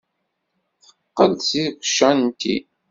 [0.83, 2.57] Teqqel-d seg ucanṭi.